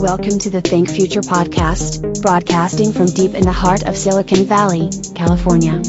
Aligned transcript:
Welcome 0.00 0.38
to 0.38 0.50
the 0.50 0.60
Think 0.60 0.88
Future 0.88 1.22
podcast, 1.22 2.22
broadcasting 2.22 2.92
from 2.92 3.06
deep 3.06 3.34
in 3.34 3.42
the 3.42 3.50
heart 3.50 3.82
of 3.82 3.96
Silicon 3.96 4.44
Valley, 4.44 4.90
California. 5.16 5.82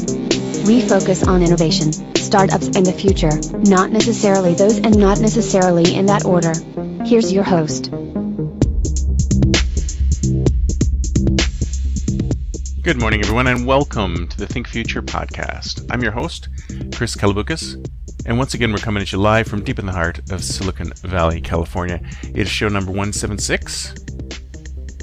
We 0.66 0.80
focus 0.80 1.22
on 1.22 1.42
innovation, 1.42 1.92
startups, 2.16 2.66
and 2.74 2.84
the 2.84 2.92
future, 2.92 3.30
not 3.58 3.92
necessarily 3.92 4.54
those 4.54 4.78
and 4.78 4.98
not 4.98 5.20
necessarily 5.20 5.94
in 5.94 6.06
that 6.06 6.24
order. 6.24 6.52
Here's 7.04 7.32
your 7.32 7.44
host. 7.44 7.92
Good 12.82 12.98
morning, 12.98 13.20
everyone, 13.20 13.46
and 13.46 13.66
welcome 13.66 14.26
to 14.26 14.38
the 14.38 14.46
Think 14.46 14.66
Future 14.66 15.02
podcast. 15.02 15.86
I'm 15.90 16.02
your 16.02 16.12
host, 16.12 16.48
Chris 16.94 17.14
Kalaboukis, 17.14 17.74
and 18.24 18.38
once 18.38 18.54
again, 18.54 18.72
we're 18.72 18.78
coming 18.78 19.02
at 19.02 19.12
you 19.12 19.18
live 19.18 19.46
from 19.46 19.62
deep 19.62 19.78
in 19.78 19.84
the 19.84 19.92
heart 19.92 20.30
of 20.30 20.42
Silicon 20.42 20.90
Valley, 21.02 21.42
California. 21.42 22.00
It 22.22 22.38
is 22.38 22.48
show 22.48 22.68
number 22.70 22.90
176, 22.90 23.94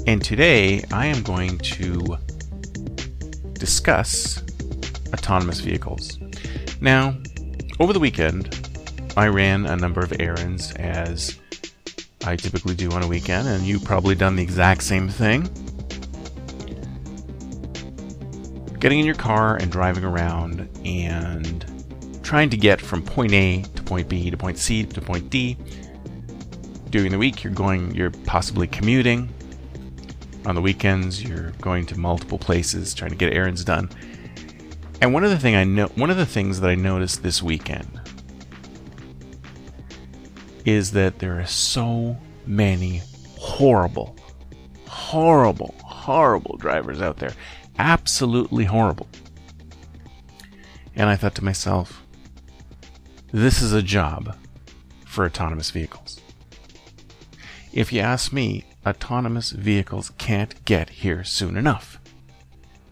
and 0.08 0.20
today 0.20 0.82
I 0.92 1.06
am 1.06 1.22
going 1.22 1.56
to 1.58 2.18
discuss 3.52 4.42
autonomous 5.12 5.60
vehicles. 5.60 6.18
Now, 6.80 7.16
over 7.78 7.92
the 7.92 8.00
weekend, 8.00 8.58
I 9.16 9.28
ran 9.28 9.66
a 9.66 9.76
number 9.76 10.00
of 10.00 10.12
errands 10.18 10.72
as 10.72 11.38
I 12.24 12.34
typically 12.34 12.74
do 12.74 12.90
on 12.90 13.04
a 13.04 13.06
weekend, 13.06 13.46
and 13.46 13.62
you've 13.62 13.84
probably 13.84 14.16
done 14.16 14.34
the 14.34 14.42
exact 14.42 14.82
same 14.82 15.08
thing. 15.08 15.48
Getting 18.78 19.00
in 19.00 19.06
your 19.06 19.14
car 19.14 19.56
and 19.56 19.70
driving 19.70 20.04
around 20.04 20.68
and 20.84 21.64
trying 22.22 22.50
to 22.50 22.56
get 22.56 22.80
from 22.80 23.02
point 23.02 23.32
A 23.32 23.62
to 23.62 23.82
point 23.82 24.08
B 24.08 24.30
to 24.30 24.36
point 24.36 24.58
C 24.58 24.84
to 24.84 25.00
point 25.00 25.30
D. 25.30 25.56
During 26.90 27.10
the 27.10 27.18
week, 27.18 27.44
you're 27.44 27.52
going, 27.52 27.94
you're 27.94 28.10
possibly 28.10 28.66
commuting, 28.66 29.32
on 30.48 30.54
the 30.54 30.62
weekends 30.62 31.22
you're 31.22 31.50
going 31.60 31.84
to 31.84 31.98
multiple 31.98 32.38
places 32.38 32.94
trying 32.94 33.10
to 33.10 33.16
get 33.16 33.32
errands 33.34 33.64
done. 33.64 33.90
And 35.00 35.12
one 35.12 35.22
of 35.22 35.30
the 35.30 35.38
thing 35.38 35.54
I 35.54 35.64
know 35.64 35.86
one 35.88 36.10
of 36.10 36.16
the 36.16 36.26
things 36.26 36.60
that 36.60 36.70
I 36.70 36.74
noticed 36.74 37.22
this 37.22 37.42
weekend 37.42 38.00
is 40.64 40.92
that 40.92 41.18
there 41.18 41.38
are 41.38 41.46
so 41.46 42.16
many 42.46 43.02
horrible 43.38 44.16
horrible 44.88 45.74
horrible 45.84 46.56
drivers 46.56 47.00
out 47.00 47.18
there. 47.18 47.32
Absolutely 47.78 48.64
horrible. 48.64 49.08
And 50.96 51.08
I 51.08 51.16
thought 51.16 51.36
to 51.36 51.44
myself, 51.44 52.02
this 53.32 53.62
is 53.62 53.72
a 53.72 53.82
job 53.82 54.36
for 55.06 55.24
autonomous 55.24 55.70
vehicles. 55.70 56.20
If 57.72 57.92
you 57.92 58.00
ask 58.00 58.32
me, 58.32 58.64
autonomous 58.86 59.50
vehicles 59.50 60.10
can't 60.18 60.64
get 60.64 60.90
here 60.90 61.22
soon 61.22 61.56
enough. 61.56 62.00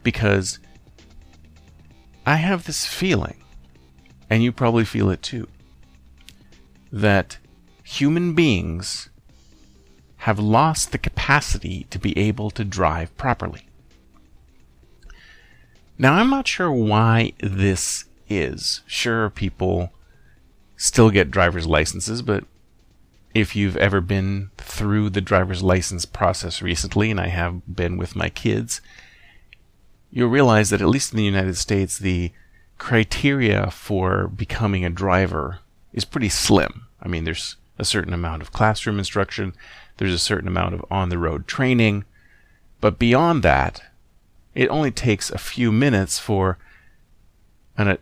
Because 0.02 0.60
I 2.24 2.36
have 2.36 2.66
this 2.66 2.86
feeling, 2.86 3.42
and 4.30 4.42
you 4.42 4.52
probably 4.52 4.84
feel 4.84 5.10
it 5.10 5.22
too, 5.22 5.48
that 6.92 7.38
human 7.82 8.34
beings 8.34 9.08
have 10.18 10.38
lost 10.38 10.92
the 10.92 10.98
capacity 10.98 11.86
to 11.90 11.98
be 11.98 12.16
able 12.16 12.50
to 12.50 12.64
drive 12.64 13.16
properly. 13.16 13.65
Now, 15.98 16.14
I'm 16.14 16.30
not 16.30 16.46
sure 16.46 16.70
why 16.70 17.32
this 17.40 18.04
is. 18.28 18.82
Sure, 18.86 19.30
people 19.30 19.92
still 20.76 21.10
get 21.10 21.30
driver's 21.30 21.66
licenses, 21.66 22.20
but 22.22 22.44
if 23.34 23.56
you've 23.56 23.76
ever 23.76 24.00
been 24.00 24.50
through 24.58 25.10
the 25.10 25.20
driver's 25.20 25.62
license 25.62 26.04
process 26.04 26.60
recently, 26.62 27.10
and 27.10 27.20
I 27.20 27.28
have 27.28 27.74
been 27.74 27.96
with 27.96 28.16
my 28.16 28.28
kids, 28.28 28.80
you'll 30.10 30.28
realize 30.28 30.70
that 30.70 30.82
at 30.82 30.88
least 30.88 31.12
in 31.12 31.18
the 31.18 31.24
United 31.24 31.56
States, 31.56 31.98
the 31.98 32.32
criteria 32.78 33.70
for 33.70 34.28
becoming 34.28 34.84
a 34.84 34.90
driver 34.90 35.60
is 35.92 36.04
pretty 36.04 36.28
slim. 36.28 36.86
I 37.00 37.08
mean, 37.08 37.24
there's 37.24 37.56
a 37.78 37.84
certain 37.84 38.12
amount 38.12 38.42
of 38.42 38.52
classroom 38.52 38.98
instruction, 38.98 39.54
there's 39.96 40.14
a 40.14 40.18
certain 40.18 40.48
amount 40.48 40.74
of 40.74 40.84
on 40.90 41.08
the 41.08 41.18
road 41.18 41.46
training, 41.46 42.04
but 42.80 42.98
beyond 42.98 43.42
that, 43.42 43.82
it 44.56 44.70
only 44.70 44.90
takes 44.90 45.30
a 45.30 45.38
few 45.38 45.70
minutes 45.70 46.18
for 46.18 46.56
an, 47.76 47.98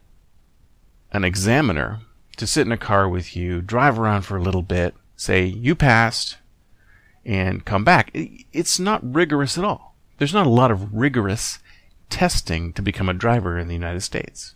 an 1.10 1.24
examiner 1.24 1.98
to 2.36 2.46
sit 2.46 2.64
in 2.64 2.72
a 2.72 2.78
car 2.78 3.08
with 3.08 3.34
you, 3.34 3.60
drive 3.60 3.98
around 3.98 4.22
for 4.22 4.36
a 4.36 4.42
little 4.42 4.62
bit, 4.62 4.94
say 5.16 5.44
you 5.44 5.74
passed 5.74 6.38
and 7.24 7.64
come 7.64 7.82
back. 7.82 8.10
It's 8.52 8.78
not 8.78 9.14
rigorous 9.14 9.58
at 9.58 9.64
all. 9.64 9.96
There's 10.18 10.32
not 10.32 10.46
a 10.46 10.50
lot 10.50 10.70
of 10.70 10.94
rigorous 10.94 11.58
testing 12.08 12.72
to 12.74 12.82
become 12.82 13.08
a 13.08 13.14
driver 13.14 13.58
in 13.58 13.66
the 13.66 13.74
United 13.74 14.02
States. 14.02 14.54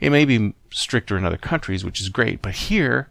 It 0.00 0.10
may 0.10 0.24
be 0.24 0.52
stricter 0.70 1.16
in 1.16 1.24
other 1.24 1.36
countries, 1.36 1.84
which 1.84 2.00
is 2.00 2.08
great, 2.08 2.42
but 2.42 2.54
here 2.54 3.08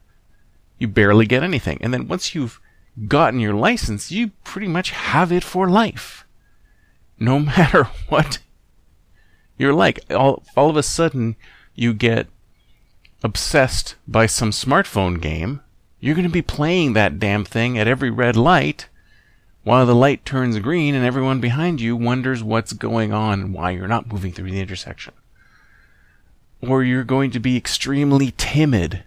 you 0.78 0.90
barely 0.90 1.26
get 1.26 1.42
anything. 1.42 1.78
And 1.80 1.94
then 1.94 2.10
once 2.10 2.36
you've 2.36 2.60
gotten 3.08 3.40
your 3.40 3.54
license, 3.54 4.12
you 4.12 4.32
pretty 4.44 4.68
much 4.68 4.90
have 4.90 5.32
it 5.32 5.44
for 5.46 5.70
life. 5.70 6.26
No 7.24 7.40
matter 7.40 7.84
what 8.10 8.40
you're 9.58 9.74
like. 9.74 10.00
All, 10.12 10.44
all 10.56 10.70
of 10.70 10.78
a 10.78 10.84
sudden, 10.84 11.36
you 11.76 11.94
get 11.94 12.28
obsessed 13.24 13.96
by 14.08 14.26
some 14.26 14.52
smartphone 14.52 15.22
game 15.22 15.62
you're 16.04 16.16
going 16.16 16.28
to 16.28 16.30
be 16.30 16.42
playing 16.42 16.92
that 16.92 17.18
damn 17.18 17.46
thing 17.46 17.80
at 17.80 17.88
every 17.88 18.10
red 18.10 18.36
light 18.36 18.90
while 19.64 19.86
the 19.86 19.96
light 19.96 20.26
turns 20.26 20.60
green 20.60 20.94
and 20.96 21.06
everyone 21.06 21.40
behind 21.40 21.80
you 21.80 21.96
wonders 21.96 22.44
what's 22.44 22.74
going 22.74 23.14
on 23.14 23.40
and 23.40 23.54
why 23.54 23.72
you're 23.72 23.88
not 23.88 24.12
moving 24.12 24.34
through 24.34 24.52
the 24.52 24.60
intersection. 24.60 25.14
Or 26.62 26.84
you're 26.84 27.06
going 27.06 27.32
to 27.32 27.40
be 27.40 27.56
extremely 27.56 28.34
timid 28.36 29.06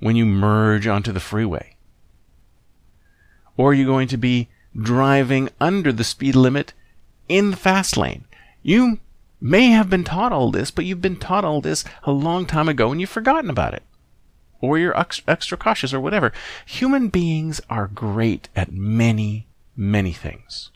when 0.00 0.16
you 0.16 0.24
merge 0.24 0.86
onto 0.86 1.12
the 1.12 1.20
freeway. 1.20 1.76
Or 3.58 3.74
you're 3.74 3.84
going 3.84 4.08
to 4.08 4.16
be 4.16 4.48
driving 4.74 5.50
under 5.60 5.92
the 5.92 6.04
speed 6.04 6.36
limit 6.36 6.72
in 7.28 7.50
the 7.50 7.56
fast 7.56 7.96
lane. 7.96 8.24
You 8.62 8.98
may 9.40 9.66
have 9.68 9.90
been 9.90 10.04
taught 10.04 10.32
all 10.32 10.50
this, 10.50 10.70
but 10.70 10.84
you've 10.84 11.02
been 11.02 11.16
taught 11.16 11.44
all 11.44 11.60
this 11.60 11.84
a 12.04 12.12
long 12.12 12.46
time 12.46 12.68
ago 12.68 12.90
and 12.90 13.00
you've 13.00 13.10
forgotten 13.10 13.50
about 13.50 13.74
it 13.74 13.82
or 14.64 14.78
you're 14.78 14.96
extra 14.96 15.58
cautious 15.58 15.92
or 15.92 16.00
whatever. 16.00 16.32
Human 16.64 17.08
beings 17.08 17.60
are 17.68 17.86
great 17.86 18.48
at 18.56 18.72
many, 18.72 19.46
many 19.76 20.12
things. 20.12 20.70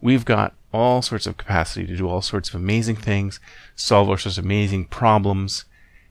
We've 0.00 0.24
got 0.24 0.54
all 0.72 1.02
sorts 1.02 1.26
of 1.26 1.36
capacity 1.36 1.86
to 1.86 1.96
do 1.96 2.08
all 2.08 2.22
sorts 2.22 2.48
of 2.48 2.54
amazing 2.56 2.96
things, 2.96 3.38
solve 3.76 4.08
all 4.08 4.16
sorts 4.16 4.38
of 4.38 4.44
amazing 4.44 4.86
problems, 4.86 5.64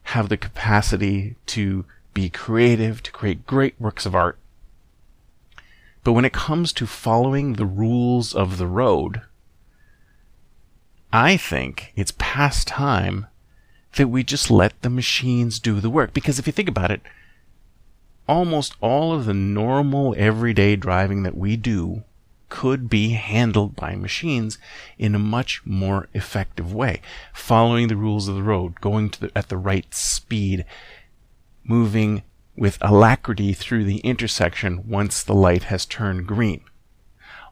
have 0.04 0.30
the 0.30 0.38
capacity 0.38 1.36
to 1.48 1.86
be 2.14 2.30
creative, 2.30 3.04
to 3.04 3.12
create 3.12 3.46
great 3.46 3.76
works 3.80 4.06
of 4.06 4.16
art. 4.16 4.38
But 6.04 6.14
when 6.14 6.26
it 6.26 6.34
comes 6.34 6.72
to 6.74 6.88
following 6.88 7.54
the 7.54 7.66
rules 7.66 8.34
of 8.34 8.58
the 8.58 8.68
road, 8.68 9.22
I 11.12 11.38
think 11.38 11.92
it's 11.96 12.14
past 12.18 12.68
time 12.68 13.28
that 13.96 14.08
we 14.10 14.24
just 14.24 14.52
let 14.52 14.80
the 14.82 14.90
machines 14.90 15.60
do 15.60 15.80
the 15.80 15.90
work. 15.90 16.14
Because 16.14 16.38
if 16.38 16.46
you 16.46 16.54
think 16.54 16.70
about 16.70 16.92
it, 16.92 17.02
almost 18.28 18.76
all 18.80 19.14
of 19.14 19.26
the 19.26 19.34
normal 19.34 20.14
everyday 20.18 20.76
driving 20.76 21.24
that 21.24 21.36
we 21.36 21.58
do 21.58 22.04
could 22.50 22.90
be 22.90 23.12
handled 23.12 23.76
by 23.76 23.96
machines 23.96 24.58
in 24.98 25.16
a 25.16 25.20
much 25.20 25.62
more 25.66 26.10
effective 26.14 26.74
way, 26.74 27.02
following 27.34 27.88
the 27.88 27.96
rules 27.96 28.28
of 28.28 28.36
the 28.36 28.44
road, 28.44 28.80
going 28.82 29.14
the, 29.20 29.32
at 29.36 29.50
the 29.50 29.58
right 29.58 29.94
speed, 29.94 30.66
moving 31.64 32.24
with 32.56 32.78
alacrity 32.82 33.54
through 33.54 33.84
the 33.84 34.00
intersection 34.00 34.88
once 34.88 35.24
the 35.24 35.34
light 35.34 35.64
has 35.64 35.86
turned 35.86 36.28
green. 36.28 36.62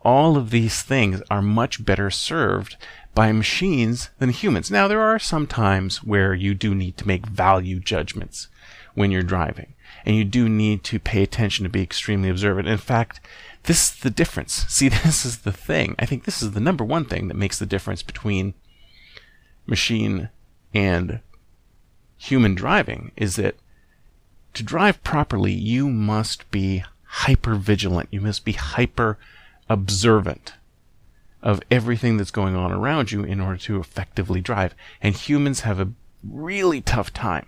All 0.08 0.38
of 0.38 0.52
these 0.52 0.84
things 0.84 1.22
are 1.30 1.42
much 1.42 1.84
better 1.84 2.10
served 2.10 2.78
by 3.14 3.34
machines 3.34 4.10
than 4.20 4.30
humans. 4.30 4.72
Now, 4.72 4.88
there 4.88 5.02
are 5.02 5.20
some 5.20 5.46
times 5.48 6.02
where 6.02 6.34
you 6.34 6.54
do 6.54 6.74
need 6.74 6.96
to 6.96 7.08
make 7.08 7.26
value 7.26 7.82
judgments 7.82 8.48
when 8.94 9.12
you're 9.12 9.22
driving. 9.22 9.74
and 10.06 10.16
you 10.16 10.24
do 10.24 10.48
need 10.48 10.86
to 10.86 10.98
pay 10.98 11.22
attention 11.24 11.66
to 11.66 11.70
be 11.70 11.82
extremely 11.82 12.30
observant. 12.30 12.70
In 12.70 12.78
fact, 12.78 13.20
this 13.64 13.90
is 13.90 14.00
the 14.00 14.10
difference. 14.10 14.54
See, 14.70 14.88
this 14.88 15.26
is 15.26 15.40
the 15.40 15.52
thing. 15.52 15.94
I 16.00 16.06
think 16.06 16.24
this 16.24 16.42
is 16.42 16.52
the 16.52 16.62
number 16.62 16.86
one 16.86 17.04
thing 17.04 17.28
that 17.28 17.36
makes 17.36 17.60
the 17.60 17.66
difference 17.66 18.02
between 18.02 18.54
machine 19.66 20.30
and 20.74 21.20
human 22.16 22.56
driving 22.56 23.12
is 23.18 23.36
that 23.36 23.56
to 24.54 24.64
drive 24.64 25.04
properly, 25.04 25.52
you 25.52 25.90
must 25.90 26.50
be 26.50 26.86
hyper 27.04 27.56
vigilant. 27.56 28.08
You 28.10 28.22
must 28.22 28.46
be 28.46 28.54
hyper 28.54 29.18
observant 29.70 30.54
of 31.42 31.62
everything 31.70 32.18
that's 32.18 32.32
going 32.32 32.56
on 32.56 32.72
around 32.72 33.12
you 33.12 33.24
in 33.24 33.40
order 33.40 33.58
to 33.58 33.80
effectively 33.80 34.42
drive. 34.42 34.74
And 35.02 35.16
humans 35.16 35.62
have 35.62 35.80
a 35.80 35.92
really 36.24 36.82
tough 36.82 37.14
time 37.14 37.48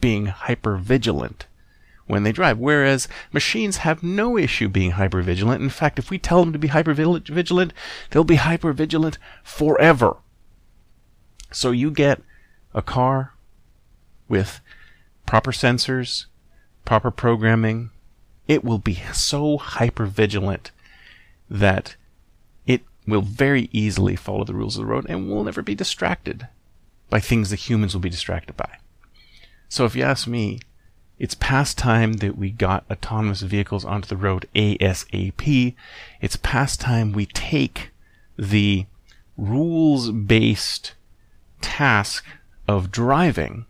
being 0.00 0.26
hyper 0.26 0.76
vigilant 0.76 1.46
when 2.06 2.22
they 2.22 2.32
drive, 2.32 2.58
whereas 2.58 3.08
machines 3.32 3.78
have 3.78 4.02
no 4.02 4.36
issue 4.36 4.68
being 4.68 4.92
hyper 4.92 5.22
vigilant. 5.22 5.62
In 5.62 5.70
fact, 5.70 5.98
if 5.98 6.10
we 6.10 6.18
tell 6.18 6.40
them 6.40 6.52
to 6.52 6.58
be 6.58 6.68
hyper 6.68 6.92
vigilant, 6.92 7.72
they'll 8.10 8.24
be 8.24 8.36
hyper 8.36 8.72
vigilant 8.72 9.16
forever. 9.42 10.16
So 11.50 11.70
you 11.70 11.90
get 11.90 12.20
a 12.74 12.82
car 12.82 13.32
with 14.28 14.60
proper 15.24 15.52
sensors, 15.52 16.26
proper 16.84 17.10
programming, 17.10 17.90
it 18.46 18.64
will 18.64 18.78
be 18.78 19.02
so 19.12 19.56
hyper 19.56 20.04
vigilant 20.04 20.70
that 21.48 21.96
it 22.66 22.82
will 23.06 23.22
very 23.22 23.68
easily 23.72 24.16
follow 24.16 24.44
the 24.44 24.54
rules 24.54 24.76
of 24.76 24.82
the 24.82 24.90
road 24.90 25.06
and 25.08 25.28
will 25.28 25.44
never 25.44 25.62
be 25.62 25.74
distracted 25.74 26.48
by 27.10 27.20
things 27.20 27.50
that 27.50 27.68
humans 27.68 27.94
will 27.94 28.00
be 28.00 28.10
distracted 28.10 28.56
by. 28.56 28.78
So 29.68 29.84
if 29.84 29.94
you 29.96 30.02
ask 30.02 30.26
me, 30.26 30.60
it's 31.18 31.34
past 31.34 31.78
time 31.78 32.14
that 32.14 32.36
we 32.36 32.50
got 32.50 32.84
autonomous 32.90 33.42
vehicles 33.42 33.84
onto 33.84 34.08
the 34.08 34.16
road 34.16 34.48
ASAP. 34.54 35.74
It's 36.20 36.36
past 36.36 36.80
time 36.80 37.12
we 37.12 37.26
take 37.26 37.90
the 38.36 38.86
rules 39.36 40.10
based 40.10 40.94
task 41.60 42.24
of 42.66 42.90
driving 42.90 43.66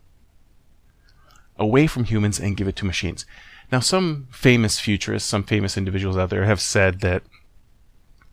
away 1.57 1.87
from 1.87 2.05
humans 2.05 2.39
and 2.39 2.57
give 2.57 2.67
it 2.67 2.75
to 2.77 2.85
machines. 2.85 3.25
Now, 3.71 3.79
some 3.79 4.27
famous 4.31 4.79
futurists, 4.79 5.29
some 5.29 5.43
famous 5.43 5.77
individuals 5.77 6.17
out 6.17 6.29
there 6.29 6.45
have 6.45 6.61
said 6.61 7.01
that 7.01 7.23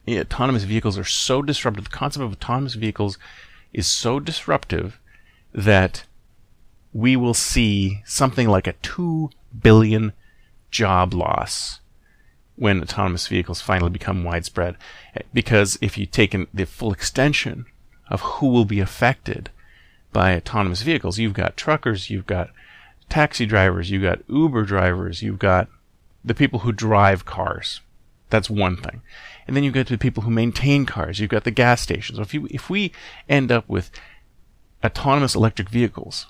autonomous 0.08 0.64
vehicles 0.64 0.98
are 0.98 1.04
so 1.04 1.42
disruptive. 1.42 1.84
The 1.84 1.90
concept 1.90 2.24
of 2.24 2.32
autonomous 2.32 2.74
vehicles 2.74 3.18
is 3.72 3.86
so 3.86 4.20
disruptive 4.20 5.00
that 5.52 6.04
we 6.92 7.16
will 7.16 7.34
see 7.34 8.02
something 8.04 8.48
like 8.48 8.66
a 8.66 8.74
2 8.74 9.30
billion 9.60 10.12
job 10.70 11.14
loss 11.14 11.80
when 12.56 12.82
autonomous 12.82 13.28
vehicles 13.28 13.60
finally 13.60 13.90
become 13.90 14.24
widespread. 14.24 14.76
Because 15.32 15.78
if 15.80 15.96
you 15.96 16.06
take 16.06 16.34
in 16.34 16.46
the 16.52 16.66
full 16.66 16.92
extension 16.92 17.66
of 18.08 18.20
who 18.20 18.48
will 18.48 18.64
be 18.64 18.80
affected 18.80 19.50
by 20.12 20.36
autonomous 20.36 20.82
vehicles, 20.82 21.18
you've 21.18 21.32
got 21.32 21.56
truckers, 21.56 22.10
you've 22.10 22.26
got 22.26 22.50
taxi 23.08 23.46
drivers, 23.46 23.90
you've 23.90 24.02
got 24.02 24.20
Uber 24.28 24.64
drivers, 24.64 25.22
you've 25.22 25.38
got 25.38 25.68
the 26.24 26.34
people 26.34 26.60
who 26.60 26.72
drive 26.72 27.24
cars. 27.24 27.80
That's 28.32 28.48
one 28.48 28.78
thing. 28.78 29.02
And 29.46 29.54
then 29.54 29.62
you 29.62 29.70
get 29.70 29.86
to 29.88 29.92
the 29.92 29.98
people 29.98 30.22
who 30.22 30.30
maintain 30.30 30.86
cars. 30.86 31.20
You've 31.20 31.28
got 31.28 31.44
the 31.44 31.50
gas 31.50 31.82
stations. 31.82 32.18
If 32.18 32.32
you 32.32 32.48
if 32.50 32.70
we 32.70 32.90
end 33.28 33.52
up 33.52 33.68
with 33.68 33.90
autonomous 34.82 35.34
electric 35.34 35.68
vehicles 35.68 36.28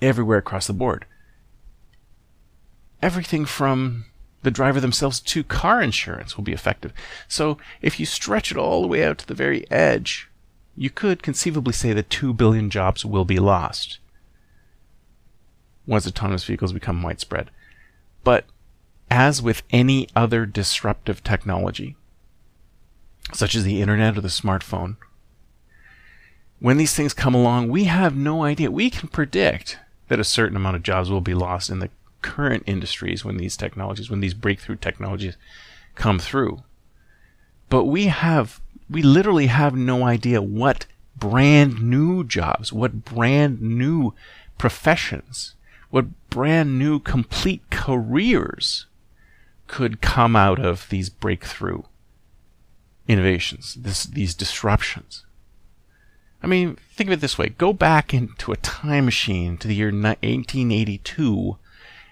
everywhere 0.00 0.38
across 0.38 0.68
the 0.68 0.72
board. 0.72 1.04
Everything 3.02 3.44
from 3.44 4.04
the 4.44 4.52
driver 4.52 4.80
themselves 4.80 5.18
to 5.18 5.42
car 5.42 5.82
insurance 5.82 6.36
will 6.36 6.44
be 6.44 6.52
effective. 6.52 6.92
So 7.26 7.58
if 7.82 7.98
you 7.98 8.06
stretch 8.06 8.52
it 8.52 8.56
all 8.56 8.80
the 8.80 8.88
way 8.88 9.02
out 9.02 9.18
to 9.18 9.26
the 9.26 9.34
very 9.34 9.68
edge, 9.72 10.30
you 10.76 10.90
could 10.90 11.24
conceivably 11.24 11.72
say 11.72 11.92
that 11.92 12.08
2 12.08 12.32
billion 12.34 12.70
jobs 12.70 13.04
will 13.04 13.24
be 13.24 13.40
lost 13.40 13.98
once 15.88 16.06
autonomous 16.06 16.44
vehicles 16.44 16.72
become 16.72 17.02
widespread. 17.02 17.50
But 18.22 18.44
as 19.10 19.42
with 19.42 19.62
any 19.70 20.08
other 20.16 20.46
disruptive 20.46 21.22
technology, 21.22 21.96
such 23.32 23.54
as 23.54 23.64
the 23.64 23.80
internet 23.80 24.16
or 24.16 24.20
the 24.20 24.28
smartphone, 24.28 24.96
when 26.60 26.76
these 26.78 26.94
things 26.94 27.12
come 27.12 27.34
along, 27.34 27.68
we 27.68 27.84
have 27.84 28.16
no 28.16 28.42
idea. 28.42 28.70
We 28.70 28.90
can 28.90 29.08
predict 29.08 29.78
that 30.08 30.20
a 30.20 30.24
certain 30.24 30.56
amount 30.56 30.76
of 30.76 30.82
jobs 30.82 31.10
will 31.10 31.20
be 31.20 31.34
lost 31.34 31.70
in 31.70 31.78
the 31.78 31.90
current 32.22 32.62
industries 32.66 33.24
when 33.24 33.36
these 33.36 33.56
technologies, 33.56 34.08
when 34.08 34.20
these 34.20 34.34
breakthrough 34.34 34.76
technologies 34.76 35.36
come 35.94 36.18
through. 36.18 36.62
But 37.68 37.84
we 37.84 38.06
have, 38.06 38.60
we 38.88 39.02
literally 39.02 39.48
have 39.48 39.74
no 39.74 40.04
idea 40.04 40.40
what 40.40 40.86
brand 41.16 41.82
new 41.82 42.24
jobs, 42.24 42.72
what 42.72 43.04
brand 43.04 43.60
new 43.60 44.14
professions, 44.58 45.54
what 45.90 46.06
brand 46.30 46.78
new 46.78 46.98
complete 46.98 47.62
careers 47.70 48.86
could 49.66 50.00
come 50.00 50.36
out 50.36 50.58
of 50.58 50.88
these 50.88 51.08
breakthrough 51.08 51.82
innovations, 53.08 53.74
this, 53.74 54.04
these 54.04 54.34
disruptions. 54.34 55.24
I 56.42 56.46
mean, 56.46 56.76
think 56.92 57.08
of 57.08 57.14
it 57.14 57.20
this 57.20 57.38
way 57.38 57.48
go 57.48 57.72
back 57.72 58.12
into 58.12 58.52
a 58.52 58.56
time 58.56 59.06
machine 59.06 59.56
to 59.58 59.68
the 59.68 59.74
year 59.74 59.86
1882 59.86 61.56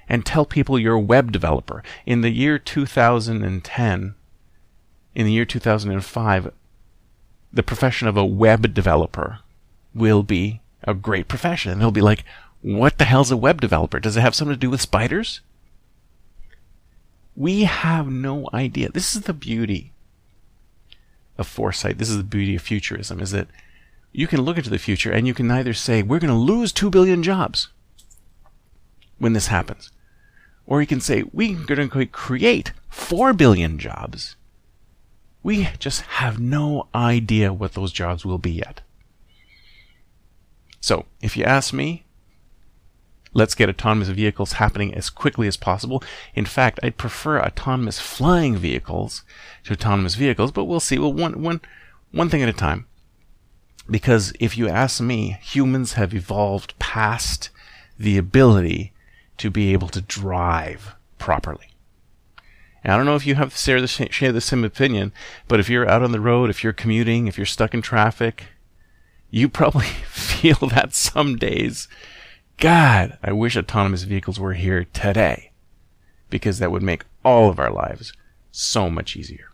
and 0.08 0.24
tell 0.24 0.44
people 0.44 0.78
you're 0.78 0.94
a 0.94 1.00
web 1.00 1.32
developer. 1.32 1.82
In 2.06 2.22
the 2.22 2.30
year 2.30 2.58
2010, 2.58 4.14
in 5.14 5.26
the 5.26 5.32
year 5.32 5.44
2005, 5.44 6.52
the 7.52 7.62
profession 7.62 8.08
of 8.08 8.16
a 8.16 8.24
web 8.24 8.72
developer 8.74 9.40
will 9.94 10.22
be 10.22 10.60
a 10.84 10.94
great 10.94 11.28
profession. 11.28 11.72
And 11.72 11.80
they'll 11.80 11.90
be 11.90 12.00
like, 12.00 12.24
what 12.62 12.98
the 12.98 13.04
hell's 13.04 13.30
a 13.30 13.36
web 13.36 13.60
developer? 13.60 14.00
Does 14.00 14.16
it 14.16 14.22
have 14.22 14.34
something 14.34 14.54
to 14.54 14.60
do 14.60 14.70
with 14.70 14.80
spiders? 14.80 15.40
We 17.42 17.64
have 17.64 18.06
no 18.08 18.48
idea. 18.54 18.90
This 18.90 19.16
is 19.16 19.22
the 19.22 19.32
beauty 19.32 19.92
of 21.36 21.48
foresight. 21.48 21.98
This 21.98 22.08
is 22.08 22.16
the 22.16 22.22
beauty 22.22 22.54
of 22.54 22.62
futurism, 22.62 23.18
is 23.18 23.32
that 23.32 23.48
you 24.12 24.28
can 24.28 24.42
look 24.42 24.58
into 24.58 24.70
the 24.70 24.78
future 24.78 25.10
and 25.10 25.26
you 25.26 25.34
can 25.34 25.50
either 25.50 25.74
say, 25.74 26.04
we're 26.04 26.20
going 26.20 26.32
to 26.32 26.38
lose 26.38 26.72
2 26.72 26.88
billion 26.88 27.20
jobs 27.20 27.70
when 29.18 29.32
this 29.32 29.48
happens. 29.48 29.90
Or 30.66 30.80
you 30.80 30.86
can 30.86 31.00
say, 31.00 31.24
we're 31.32 31.58
going 31.66 31.90
to 31.90 32.06
create 32.06 32.74
4 32.90 33.32
billion 33.32 33.76
jobs. 33.76 34.36
We 35.42 35.68
just 35.80 36.02
have 36.02 36.38
no 36.38 36.86
idea 36.94 37.52
what 37.52 37.72
those 37.72 37.90
jobs 37.90 38.24
will 38.24 38.38
be 38.38 38.52
yet. 38.52 38.82
So, 40.80 41.06
if 41.20 41.36
you 41.36 41.42
ask 41.42 41.72
me, 41.74 42.04
let's 43.34 43.54
get 43.54 43.68
autonomous 43.68 44.08
vehicles 44.08 44.54
happening 44.54 44.94
as 44.94 45.10
quickly 45.10 45.46
as 45.46 45.56
possible. 45.56 46.02
In 46.34 46.44
fact, 46.44 46.78
I'd 46.82 46.96
prefer 46.96 47.40
autonomous 47.40 47.98
flying 47.98 48.56
vehicles 48.56 49.22
to 49.64 49.72
autonomous 49.72 50.14
vehicles, 50.14 50.52
but 50.52 50.64
we'll 50.64 50.80
see. 50.80 50.98
Well, 50.98 51.12
one, 51.12 51.42
one, 51.42 51.60
one 52.10 52.28
thing 52.28 52.42
at 52.42 52.48
a 52.48 52.52
time. 52.52 52.86
Because 53.90 54.32
if 54.38 54.56
you 54.56 54.68
ask 54.68 55.00
me, 55.00 55.38
humans 55.42 55.94
have 55.94 56.14
evolved 56.14 56.78
past 56.78 57.50
the 57.98 58.16
ability 58.16 58.92
to 59.38 59.50
be 59.50 59.72
able 59.72 59.88
to 59.88 60.00
drive 60.00 60.94
properly. 61.18 61.72
And 62.84 62.92
I 62.92 62.96
don't 62.96 63.06
know 63.06 63.16
if 63.16 63.26
you 63.26 63.36
have 63.36 63.56
share 63.56 63.80
the, 63.80 63.86
share 63.86 64.32
the 64.32 64.40
same 64.40 64.64
opinion, 64.64 65.12
but 65.48 65.60
if 65.60 65.68
you're 65.68 65.88
out 65.88 66.02
on 66.02 66.12
the 66.12 66.20
road, 66.20 66.50
if 66.50 66.62
you're 66.64 66.72
commuting, 66.72 67.26
if 67.26 67.36
you're 67.36 67.46
stuck 67.46 67.74
in 67.74 67.82
traffic, 67.82 68.46
you 69.30 69.48
probably 69.48 69.86
feel 70.06 70.68
that 70.68 70.94
some 70.94 71.36
days. 71.36 71.88
God, 72.62 73.18
I 73.24 73.32
wish 73.32 73.56
autonomous 73.56 74.04
vehicles 74.04 74.38
were 74.38 74.52
here 74.52 74.84
today 74.84 75.50
because 76.30 76.60
that 76.60 76.70
would 76.70 76.80
make 76.80 77.02
all 77.24 77.50
of 77.50 77.58
our 77.58 77.72
lives 77.72 78.12
so 78.52 78.88
much 78.88 79.16
easier. 79.16 79.50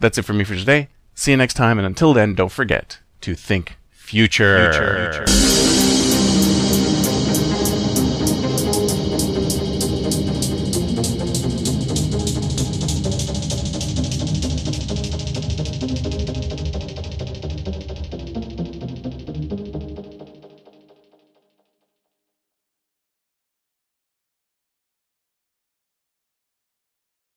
That's 0.00 0.18
it 0.18 0.24
for 0.24 0.32
me 0.32 0.42
for 0.42 0.56
today. 0.56 0.88
See 1.14 1.30
you 1.30 1.36
next 1.36 1.54
time, 1.54 1.78
and 1.78 1.86
until 1.86 2.12
then, 2.12 2.34
don't 2.34 2.50
forget 2.50 2.98
to 3.20 3.36
think 3.36 3.76
future. 3.92 4.72
future. 4.72 5.69